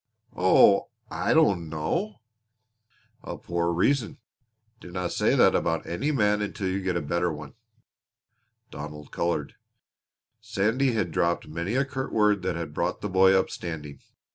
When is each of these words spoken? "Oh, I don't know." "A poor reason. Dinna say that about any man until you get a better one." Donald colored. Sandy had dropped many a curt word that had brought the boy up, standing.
"Oh, 0.35 0.89
I 1.11 1.31
don't 1.35 1.69
know." 1.69 2.21
"A 3.21 3.37
poor 3.37 3.71
reason. 3.71 4.17
Dinna 4.79 5.11
say 5.11 5.35
that 5.35 5.53
about 5.53 5.85
any 5.85 6.11
man 6.11 6.41
until 6.41 6.67
you 6.69 6.81
get 6.81 6.95
a 6.97 7.03
better 7.03 7.31
one." 7.31 7.53
Donald 8.71 9.11
colored. 9.11 9.57
Sandy 10.41 10.93
had 10.93 11.11
dropped 11.11 11.47
many 11.47 11.75
a 11.75 11.85
curt 11.85 12.11
word 12.11 12.41
that 12.41 12.55
had 12.55 12.73
brought 12.73 13.01
the 13.01 13.09
boy 13.09 13.37
up, 13.39 13.51
standing. 13.51 13.99